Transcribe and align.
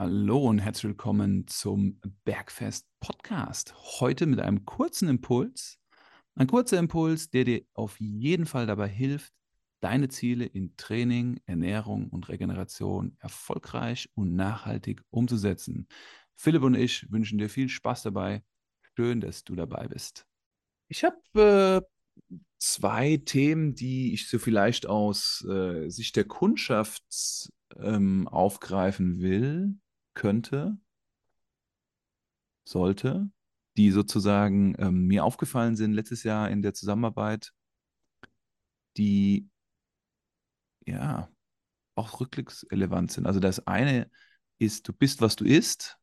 Hallo 0.00 0.48
und 0.48 0.60
herzlich 0.60 0.84
willkommen 0.84 1.46
zum 1.46 2.00
Bergfest 2.24 2.88
Podcast. 3.00 3.74
Heute 4.00 4.24
mit 4.24 4.40
einem 4.40 4.64
kurzen 4.64 5.10
Impuls. 5.10 5.78
Ein 6.34 6.46
kurzer 6.46 6.78
Impuls, 6.78 7.28
der 7.28 7.44
dir 7.44 7.66
auf 7.74 8.00
jeden 8.00 8.46
Fall 8.46 8.66
dabei 8.66 8.88
hilft, 8.88 9.34
deine 9.80 10.08
Ziele 10.08 10.46
in 10.46 10.74
Training, 10.78 11.38
Ernährung 11.44 12.08
und 12.08 12.30
Regeneration 12.30 13.14
erfolgreich 13.18 14.08
und 14.14 14.34
nachhaltig 14.34 15.02
umzusetzen. 15.10 15.86
Philipp 16.34 16.62
und 16.62 16.76
ich 16.76 17.12
wünschen 17.12 17.36
dir 17.36 17.50
viel 17.50 17.68
Spaß 17.68 18.02
dabei. 18.04 18.42
Schön, 18.96 19.20
dass 19.20 19.44
du 19.44 19.54
dabei 19.54 19.86
bist. 19.86 20.24
Ich 20.88 21.04
habe 21.04 21.84
äh, 22.30 22.36
zwei 22.58 23.18
Themen, 23.18 23.74
die 23.74 24.14
ich 24.14 24.30
so 24.30 24.38
vielleicht 24.38 24.86
aus 24.86 25.44
äh, 25.46 25.90
Sicht 25.90 26.16
der 26.16 26.24
Kundschaft 26.24 27.04
ähm, 27.76 28.26
aufgreifen 28.28 29.20
will, 29.20 29.78
könnte, 30.14 30.78
sollte, 32.64 33.30
die 33.76 33.90
sozusagen 33.90 34.74
ähm, 34.78 35.06
mir 35.06 35.24
aufgefallen 35.24 35.76
sind 35.76 35.92
letztes 35.92 36.22
Jahr 36.22 36.50
in 36.50 36.62
der 36.62 36.74
Zusammenarbeit, 36.74 37.52
die 38.96 39.48
ja 40.86 41.30
auch 41.94 42.20
rückblicksrelevant 42.20 43.12
sind. 43.12 43.26
Also 43.26 43.40
das 43.40 43.66
eine 43.66 44.10
ist, 44.58 44.88
du 44.88 44.92
bist, 44.92 45.20
was 45.20 45.36
du 45.36 45.44
isst, 45.44 45.98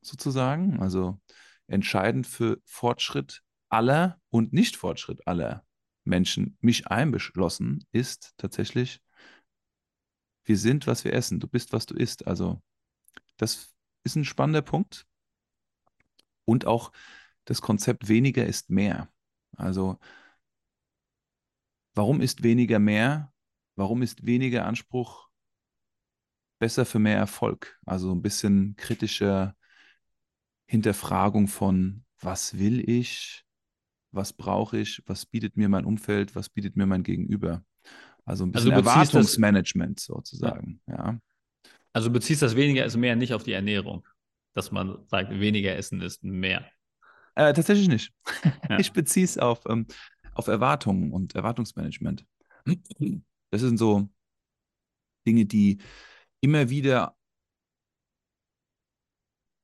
sozusagen. 0.00 0.80
Also 0.80 1.20
entscheidend 1.66 2.26
für 2.26 2.60
Fortschritt 2.64 3.42
aller 3.68 4.20
und 4.30 4.52
Nicht-Fortschritt 4.52 5.26
aller 5.26 5.64
Menschen, 6.04 6.56
mich 6.60 6.86
einbeschlossen, 6.86 7.84
ist 7.92 8.34
tatsächlich, 8.36 9.00
wir 10.44 10.56
sind, 10.56 10.86
was 10.86 11.04
wir 11.04 11.12
essen. 11.12 11.40
Du 11.40 11.48
bist, 11.48 11.72
was 11.72 11.86
du 11.86 11.94
isst. 11.94 12.26
Also 12.26 12.62
das 13.36 13.74
ist 14.04 14.16
ein 14.16 14.24
spannender 14.24 14.62
Punkt. 14.62 15.06
Und 16.44 16.66
auch 16.66 16.92
das 17.44 17.60
Konzept 17.60 18.08
weniger 18.08 18.46
ist 18.46 18.70
mehr. 18.70 19.08
Also 19.56 19.98
warum 21.94 22.20
ist 22.20 22.42
weniger 22.42 22.78
mehr? 22.78 23.32
Warum 23.74 24.02
ist 24.02 24.24
weniger 24.24 24.66
Anspruch 24.66 25.28
besser 26.58 26.86
für 26.86 26.98
mehr 26.98 27.18
Erfolg? 27.18 27.78
Also 27.84 28.12
ein 28.12 28.22
bisschen 28.22 28.76
kritische 28.76 29.54
Hinterfragung 30.66 31.48
von, 31.48 32.04
was 32.20 32.58
will 32.58 32.88
ich? 32.88 33.44
Was 34.12 34.32
brauche 34.32 34.78
ich? 34.78 35.02
Was 35.06 35.26
bietet 35.26 35.56
mir 35.56 35.68
mein 35.68 35.84
Umfeld? 35.84 36.34
Was 36.34 36.48
bietet 36.48 36.76
mir 36.76 36.86
mein 36.86 37.02
Gegenüber? 37.02 37.64
Also 38.24 38.44
ein 38.44 38.52
bisschen 38.52 38.72
also 38.72 38.88
Erwartungsmanagement 38.88 40.00
sozusagen. 40.00 40.80
Ja. 40.86 40.94
ja. 40.94 41.20
Also 41.96 42.10
du 42.10 42.12
beziehst 42.12 42.42
das 42.42 42.56
weniger 42.56 42.84
ist 42.84 42.94
mehr 42.98 43.16
nicht 43.16 43.32
auf 43.32 43.42
die 43.42 43.52
Ernährung, 43.52 44.06
dass 44.52 44.70
man 44.70 44.98
sagt, 45.06 45.30
weniger 45.30 45.74
essen 45.76 46.02
ist 46.02 46.22
mehr. 46.22 46.70
Äh, 47.36 47.54
tatsächlich 47.54 47.88
nicht. 47.88 48.12
Ja. 48.68 48.78
Ich 48.78 48.92
beziehe 48.92 49.24
es 49.24 49.38
auf, 49.38 49.62
ähm, 49.66 49.86
auf 50.34 50.48
Erwartungen 50.48 51.10
und 51.10 51.34
Erwartungsmanagement. 51.34 52.26
Das 53.50 53.62
sind 53.62 53.78
so 53.78 54.10
Dinge, 55.26 55.46
die 55.46 55.78
immer 56.42 56.68
wieder 56.68 57.16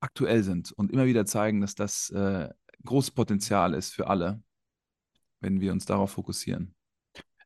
aktuell 0.00 0.42
sind 0.42 0.72
und 0.72 0.90
immer 0.90 1.04
wieder 1.04 1.26
zeigen, 1.26 1.60
dass 1.60 1.74
das 1.74 2.08
äh, 2.08 2.48
großes 2.82 3.10
Potenzial 3.10 3.74
ist 3.74 3.92
für 3.92 4.06
alle, 4.06 4.42
wenn 5.40 5.60
wir 5.60 5.72
uns 5.72 5.84
darauf 5.84 6.12
fokussieren. 6.12 6.74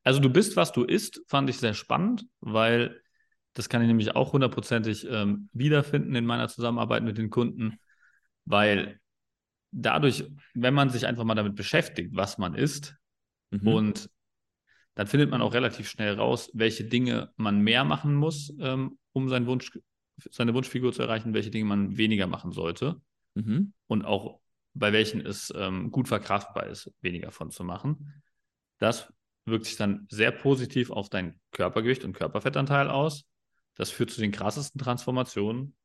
Also 0.05 0.21
du 0.21 0.31
bist, 0.31 0.55
was 0.55 0.71
du 0.71 0.85
isst, 0.85 1.23
fand 1.27 1.51
ich 1.51 1.59
sehr 1.59 1.75
spannend, 1.75 2.29
weil 2.39 3.03
das 3.57 3.71
kann 3.71 3.81
ich 3.81 3.89
nämlich 3.89 4.15
auch 4.15 4.35
hundertprozentig 4.35 5.07
ähm, 5.11 5.49
wiederfinden 5.55 6.15
in 6.15 6.27
meiner 6.27 6.47
Zusammenarbeit 6.49 7.03
mit 7.03 7.17
den 7.17 7.31
Kunden, 7.31 7.79
weil 8.45 9.01
dadurch, 9.71 10.25
wenn 10.53 10.75
man 10.75 10.91
sich 10.91 11.07
einfach 11.07 11.25
mal 11.25 11.35
damit 11.35 11.55
beschäftigt, 11.55 12.15
was 12.15 12.37
man 12.37 12.55
isst, 12.55 12.97
mhm. 13.51 13.67
und 13.67 14.11
dann 14.95 15.07
findet 15.07 15.31
man 15.31 15.41
auch 15.41 15.55
relativ 15.55 15.89
schnell 15.89 16.15
raus, 16.15 16.51
welche 16.53 16.85
Dinge 16.85 17.33
man 17.37 17.61
mehr 17.61 17.85
machen 17.85 18.15
muss, 18.15 18.53
ähm, 18.61 18.99
um 19.13 19.31
seinen 19.31 19.47
Wunsch, 19.47 19.79
seine 20.31 20.53
Wunschfigur 20.53 20.93
zu 20.93 21.01
erreichen, 21.01 21.33
welche 21.33 21.51
Dinge 21.51 21.65
man 21.65 21.97
weniger 21.97 22.27
machen 22.27 22.53
sollte. 22.53 23.01
Mhm. 23.35 23.73
Und 23.87 24.05
auch 24.05 24.39
bei 24.75 24.93
welchen 24.93 25.25
es 25.25 25.51
ähm, 25.57 25.91
gut 25.91 26.09
verkraftbar 26.09 26.67
ist, 26.67 26.93
weniger 27.01 27.31
von 27.31 27.51
zu 27.51 27.65
machen. 27.65 28.23
Das 28.79 29.11
wirkt 29.47 29.65
sich 29.65 29.77
dann 29.77 30.07
sehr 30.11 30.31
positiv 30.31 30.91
auf 30.91 31.09
dein 31.09 31.41
Körpergewicht 31.53 32.05
und 32.05 32.13
Körperfettanteil 32.13 32.91
aus. 32.91 33.25
Das 33.77 33.91
führt 33.91 34.11
zu 34.11 34.21
den 34.21 34.33
krassesten 34.33 34.81
Transformationen 34.81 35.77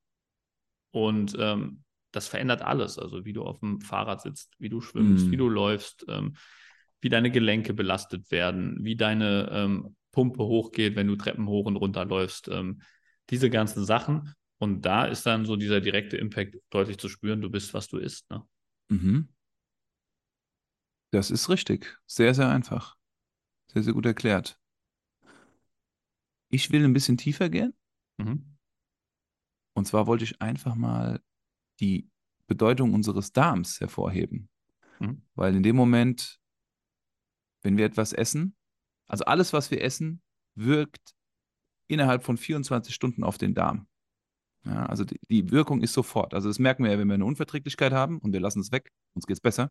und 0.92 1.36
ähm, 1.38 1.84
das 2.12 2.28
verändert 2.28 2.62
alles. 2.62 2.98
Also 2.98 3.26
wie 3.26 3.34
du 3.34 3.44
auf 3.44 3.60
dem 3.60 3.82
Fahrrad 3.82 4.22
sitzt, 4.22 4.54
wie 4.60 4.70
du 4.70 4.82
schwimmst, 4.82 5.28
mm. 5.28 5.32
wie 5.32 5.38
du 5.38 5.50
läufst, 5.50 6.06
ähm, 6.08 6.36
wie 7.00 7.10
deine 7.10 7.32
Gelenke 7.32 7.74
belastet 7.74 8.32
werden, 8.32 8.84
wie 8.84 8.96
deine 8.96 9.50
ähm, 9.52 9.96
Pumpe 10.12 10.44
hochgeht, 10.44 10.96
wenn 10.96 11.08
du 11.08 11.16
Treppen 11.16 11.48
hoch 11.48 11.66
und 11.66 11.78
runter 11.78 12.06
läufst. 12.06 12.48
Ähm, 12.50 12.82
diese 13.30 13.50
ganzen 13.50 13.86
Sachen. 13.86 14.34
Und 14.58 14.86
da 14.86 15.06
ist 15.06 15.26
dann 15.26 15.46
so 15.46 15.56
dieser 15.56 15.82
direkte 15.82 16.18
Impact 16.18 16.58
deutlich 16.70 16.98
zu 16.98 17.10
spüren, 17.10 17.42
du 17.42 17.50
bist, 17.50 17.74
was 17.74 17.88
du 17.88 17.98
isst. 17.98 18.30
Ne? 18.30 18.44
Mhm. 18.90 19.30
Das 21.12 21.32
ist 21.32 21.50
richtig. 21.50 21.98
Sehr, 22.06 22.34
sehr 22.34 22.50
einfach. 22.50 22.96
Sehr, 23.68 23.84
sehr 23.84 23.94
gut 23.94 24.06
erklärt. 24.06 24.60
Ich 26.50 26.72
will 26.72 26.84
ein 26.84 26.94
bisschen 26.94 27.18
tiefer 27.18 27.50
gehen. 27.50 27.74
Mhm. 28.26 28.58
Und 29.74 29.88
zwar 29.88 30.08
wollte 30.08 30.24
ich 30.24 30.42
einfach 30.42 30.76
mal 30.76 31.22
die 31.80 32.10
Bedeutung 32.48 32.94
unseres 32.94 33.32
Darms 33.32 33.80
hervorheben. 33.80 34.50
Mhm. 35.00 35.22
Weil 35.36 35.56
in 35.56 35.64
dem 35.64 35.76
Moment, 35.76 36.40
wenn 37.62 37.78
wir 37.78 37.86
etwas 37.86 38.14
essen, 38.14 38.56
also 39.08 39.26
alles, 39.26 39.54
was 39.54 39.72
wir 39.72 39.82
essen, 39.82 40.22
wirkt 40.56 41.14
innerhalb 41.88 42.24
von 42.24 42.38
24 42.38 42.94
Stunden 42.94 43.24
auf 43.24 43.38
den 43.38 43.54
Darm. 43.54 43.88
Ja, 44.64 44.86
also 44.86 45.04
die, 45.04 45.20
die, 45.30 45.50
Wirkung 45.52 45.82
ist 45.82 45.94
sofort. 45.94 46.34
Also 46.34 46.48
das 46.48 46.60
merken 46.60 46.84
wir 46.84 46.92
ja, 46.92 47.00
wenn 47.00 47.08
wir 47.08 47.16
eine 47.16 47.26
Unverträglichkeit 47.26 47.94
haben 47.94 48.20
und 48.20 48.32
wir 48.32 48.40
lassen 48.40 48.60
es 48.60 48.72
weg, 48.72 48.92
uns 49.14 49.26
geht 49.26 49.38
es 49.38 49.42
besser. 49.42 49.70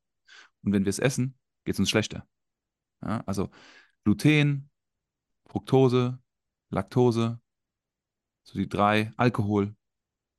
Und 0.62 0.72
wenn 0.72 0.84
wir 0.84 0.90
es 0.90 0.98
essen, 0.98 1.38
geht 1.64 1.74
es 1.74 1.78
uns 1.78 1.90
schlechter. 1.90 2.26
Ja, 3.02 3.22
also 3.26 3.50
Gluten, 4.04 4.70
Fructose, 5.46 6.18
Laktose, 6.70 7.40
so 8.50 8.58
die 8.58 8.68
drei, 8.68 9.12
Alkohol, 9.16 9.74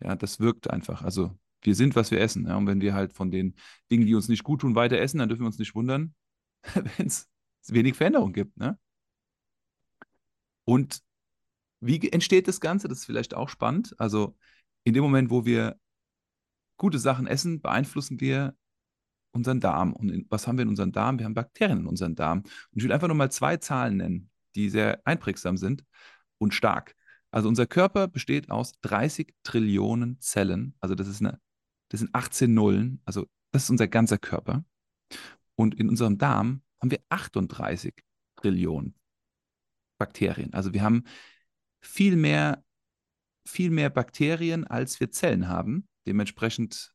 ja, 0.02 0.16
das 0.16 0.40
wirkt 0.40 0.70
einfach. 0.70 1.02
Also 1.04 1.38
wir 1.62 1.76
sind, 1.76 1.96
was 1.96 2.12
wir 2.12 2.20
essen. 2.20 2.48
Ja, 2.48 2.58
und 2.58 2.68
wenn 2.68 2.82
wir 2.82 2.94
halt 2.94 3.14
von 3.14 3.32
den 3.32 3.56
Dingen, 3.90 4.06
die 4.06 4.16
uns 4.16 4.28
nicht 4.28 4.44
gut 4.44 4.62
tun, 4.62 4.76
weiter 4.76 4.98
essen, 4.98 5.20
dann 5.20 5.30
dürfen 5.30 5.44
wir 5.44 5.48
uns 5.48 5.60
nicht 5.60 5.76
wundern, 5.76 6.14
wenn 6.98 7.08
es 7.08 7.30
wenig 7.68 7.96
Veränderung 7.96 8.34
gibt. 8.34 8.58
Ne? 8.58 8.78
Und 10.66 11.02
wie 11.80 12.12
entsteht 12.12 12.48
das 12.48 12.60
Ganze? 12.60 12.88
Das 12.88 13.00
ist 13.00 13.06
vielleicht 13.06 13.34
auch 13.34 13.50
spannend. 13.50 13.96
Also 13.98 14.36
in 14.84 14.94
dem 14.94 15.04
Moment, 15.04 15.30
wo 15.30 15.46
wir 15.46 15.80
gute 16.78 17.00
Sachen 17.00 17.28
essen, 17.28 17.62
beeinflussen 17.62 18.20
wir 18.20 18.56
unseren 19.32 19.60
Darm. 19.60 19.94
Und 19.94 20.10
in, 20.10 20.26
was 20.30 20.48
haben 20.48 20.58
wir 20.58 20.64
in 20.64 20.70
unserem 20.70 20.92
Darm? 20.92 21.20
Wir 21.20 21.26
haben 21.26 21.34
Bakterien 21.34 21.80
in 21.80 21.88
unserem 21.88 22.16
Darm. 22.16 22.40
Und 22.40 22.50
ich 22.74 22.84
will 22.84 22.92
einfach 22.92 23.08
nur 23.08 23.16
mal 23.16 23.32
zwei 23.32 23.58
Zahlen 23.58 23.98
nennen, 23.98 24.30
die 24.56 24.70
sehr 24.70 25.02
einprägsam 25.06 25.58
sind 25.58 25.86
und 26.38 26.54
stark. 26.54 26.96
Also 27.32 27.48
unser 27.48 27.66
Körper 27.66 28.08
besteht 28.08 28.52
aus 28.52 28.74
30 28.82 29.34
Trillionen 29.44 30.20
Zellen. 30.20 30.76
Also 30.80 30.96
das 30.96 31.08
ist 31.08 31.22
eine, 31.22 31.40
das 31.90 32.02
sind 32.02 32.14
18 32.14 32.54
Nullen. 32.54 33.02
Also 33.06 33.28
das 33.52 33.64
ist 33.64 33.70
unser 33.70 33.88
ganzer 33.88 34.18
Körper. 34.18 34.66
Und 35.56 35.76
in 35.76 35.90
unserem 35.90 36.18
Darm 36.18 36.62
haben 36.82 36.92
wir 36.92 37.02
38 37.10 37.94
Trillionen 38.36 38.96
Bakterien. 39.98 40.54
Also 40.54 40.74
wir 40.74 40.82
haben 40.82 41.04
viel 41.82 42.16
mehr, 42.16 42.64
viel 43.48 43.70
mehr 43.70 43.90
Bakterien, 43.90 44.66
als 44.66 45.00
wir 45.00 45.12
Zellen 45.12 45.48
haben. 45.48 45.88
Dementsprechend 46.08 46.94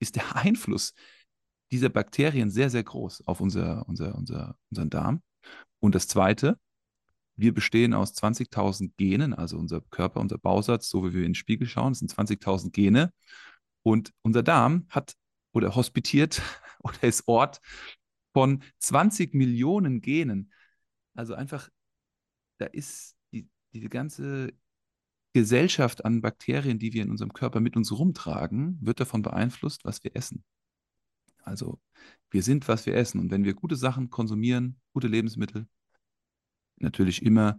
ist 0.00 0.16
der 0.16 0.36
Einfluss 0.36 0.94
dieser 1.70 1.90
Bakterien 1.90 2.50
sehr, 2.50 2.70
sehr 2.70 2.84
groß 2.84 3.26
auf 3.26 3.40
unser, 3.40 3.86
unser, 3.88 4.14
unser, 4.14 4.56
unseren 4.70 4.90
Darm. 4.90 5.22
Und 5.80 5.94
das 5.94 6.08
Zweite, 6.08 6.58
wir 7.38 7.54
bestehen 7.54 7.94
aus 7.94 8.14
20.000 8.14 8.92
Genen, 8.96 9.32
also 9.32 9.58
unser 9.58 9.80
Körper, 9.80 10.20
unser 10.20 10.38
Bausatz, 10.38 10.88
so 10.88 11.04
wie 11.04 11.12
wir 11.12 11.20
in 11.20 11.30
den 11.30 11.34
Spiegel 11.36 11.68
schauen, 11.68 11.94
sind 11.94 12.12
20.000 12.12 12.72
Gene. 12.72 13.12
Und 13.82 14.12
unser 14.22 14.42
Darm 14.42 14.86
hat 14.90 15.14
oder 15.52 15.76
hospitiert 15.76 16.42
oder 16.80 17.02
ist 17.04 17.28
Ort 17.28 17.60
von 18.32 18.62
20 18.80 19.34
Millionen 19.34 20.00
Genen. 20.00 20.52
Also 21.14 21.34
einfach, 21.34 21.70
da 22.58 22.66
ist 22.66 23.16
die, 23.32 23.48
diese 23.72 23.88
ganze 23.88 24.52
Gesellschaft 25.32 26.04
an 26.04 26.20
Bakterien, 26.20 26.80
die 26.80 26.92
wir 26.92 27.02
in 27.02 27.10
unserem 27.10 27.32
Körper 27.32 27.60
mit 27.60 27.76
uns 27.76 27.92
rumtragen, 27.92 28.78
wird 28.80 28.98
davon 28.98 29.22
beeinflusst, 29.22 29.84
was 29.84 30.02
wir 30.02 30.16
essen. 30.16 30.42
Also 31.44 31.80
wir 32.30 32.42
sind, 32.42 32.66
was 32.66 32.84
wir 32.84 32.96
essen. 32.96 33.20
Und 33.20 33.30
wenn 33.30 33.44
wir 33.44 33.54
gute 33.54 33.76
Sachen 33.76 34.10
konsumieren, 34.10 34.80
gute 34.92 35.06
Lebensmittel, 35.06 35.68
natürlich 36.80 37.22
immer 37.22 37.58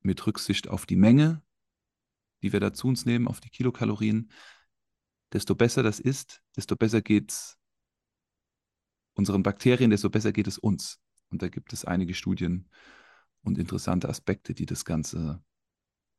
mit 0.00 0.26
Rücksicht 0.26 0.68
auf 0.68 0.86
die 0.86 0.96
Menge, 0.96 1.42
die 2.42 2.52
wir 2.52 2.60
da 2.60 2.72
zu 2.72 2.88
uns 2.88 3.06
nehmen, 3.06 3.28
auf 3.28 3.40
die 3.40 3.50
Kilokalorien, 3.50 4.30
desto 5.32 5.54
besser 5.54 5.82
das 5.82 6.00
ist, 6.00 6.42
desto 6.56 6.76
besser 6.76 7.00
geht 7.00 7.30
es 7.30 7.58
unseren 9.14 9.42
Bakterien, 9.42 9.90
desto 9.90 10.10
besser 10.10 10.32
geht 10.32 10.46
es 10.46 10.58
uns. 10.58 11.00
Und 11.30 11.42
da 11.42 11.48
gibt 11.48 11.72
es 11.72 11.84
einige 11.84 12.14
Studien 12.14 12.68
und 13.42 13.58
interessante 13.58 14.08
Aspekte, 14.08 14.54
die 14.54 14.66
das 14.66 14.84
Ganze 14.84 15.42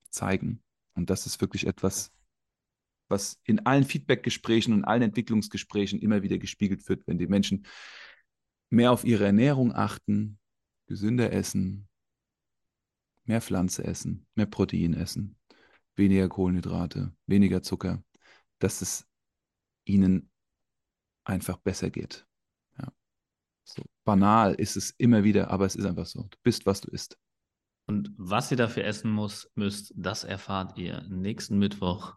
zeigen. 0.10 0.64
Und 0.96 1.10
das 1.10 1.26
ist 1.26 1.42
wirklich 1.42 1.68
etwas, 1.68 2.12
was 3.10 3.40
in 3.44 3.66
allen 3.66 3.84
Feedbackgesprächen 3.84 4.74
und 4.74 4.86
allen 4.86 5.04
Entwicklungsgesprächen 5.04 6.00
immer 6.00 6.24
wieder 6.24 6.38
gespiegelt 6.38 6.88
wird, 6.90 7.06
wenn 7.08 7.18
die 7.18 7.28
Menschen 7.28 7.66
mehr 8.70 8.92
auf 8.92 9.04
ihre 9.04 9.26
Ernährung 9.26 9.74
achten, 9.74 10.40
gesünder 10.88 11.32
essen, 11.32 11.88
mehr 13.26 13.42
Pflanze 13.42 13.84
essen, 13.84 14.26
mehr 14.36 14.46
Protein 14.46 14.94
essen, 14.94 15.38
weniger 15.96 16.30
Kohlenhydrate, 16.30 17.14
weniger 17.26 17.62
Zucker, 17.62 18.04
dass 18.60 18.82
es 18.82 19.08
ihnen 19.86 20.30
einfach 21.24 21.58
besser 21.58 21.90
geht. 21.90 22.26
Ja. 22.78 22.92
So 23.64 23.84
banal 24.04 24.56
ist 24.56 24.76
es 24.76 24.92
immer 24.92 25.24
wieder, 25.24 25.50
aber 25.50 25.66
es 25.66 25.76
ist 25.76 25.86
einfach 25.86 26.06
so. 26.06 26.24
Du 26.24 26.38
bist, 26.44 26.66
was 26.66 26.82
du 26.82 26.92
isst. 26.92 27.18
Und 27.86 28.14
was 28.18 28.50
ihr 28.52 28.58
dafür 28.58 28.86
essen 28.86 29.12
muss, 29.12 29.52
müsst, 29.56 29.94
das 29.96 30.24
erfahrt 30.24 30.78
ihr 30.78 31.02
nächsten 31.10 31.60
Mittwoch 31.60 32.16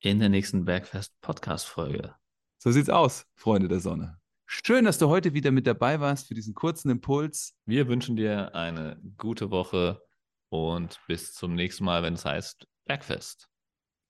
in 0.00 0.20
der 0.20 0.28
nächsten 0.28 0.64
Bergfest 0.64 1.20
Podcast 1.20 1.66
Folge. 1.66 2.14
So 2.58 2.70
sieht's 2.70 2.88
aus, 2.88 3.26
Freunde 3.34 3.68
der 3.68 3.80
Sonne. 3.80 4.19
Schön, 4.52 4.84
dass 4.84 4.98
du 4.98 5.08
heute 5.08 5.32
wieder 5.32 5.52
mit 5.52 5.68
dabei 5.68 6.00
warst 6.00 6.26
für 6.26 6.34
diesen 6.34 6.54
kurzen 6.54 6.90
Impuls. 6.90 7.54
Wir 7.66 7.86
wünschen 7.86 8.16
dir 8.16 8.52
eine 8.52 9.00
gute 9.16 9.52
Woche 9.52 10.02
und 10.48 11.00
bis 11.06 11.32
zum 11.34 11.54
nächsten 11.54 11.84
Mal, 11.84 12.02
wenn 12.02 12.14
es 12.14 12.24
heißt 12.24 12.66
Bergfest. 12.84 13.48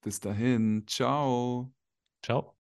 Bis 0.02 0.18
dahin, 0.18 0.84
ciao. 0.86 1.74
Ciao. 2.24 2.56